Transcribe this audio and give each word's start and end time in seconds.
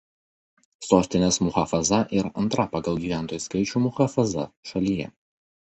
Sostinės 0.87 1.37
muchafaza 1.47 2.01
yra 2.21 2.33
antra 2.45 2.67
pagal 2.73 2.99
gyventojų 3.05 3.45
skaičių 3.47 3.87
muchafaza 3.87 4.53
šalyje. 4.73 5.17